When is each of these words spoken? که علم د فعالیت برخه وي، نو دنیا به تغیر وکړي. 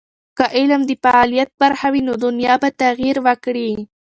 که 0.37 0.45
علم 0.57 0.81
د 0.85 0.91
فعالیت 1.03 1.49
برخه 1.61 1.87
وي، 1.93 2.01
نو 2.07 2.13
دنیا 2.25 2.55
به 2.61 2.69
تغیر 2.81 3.15
وکړي. 3.25 3.71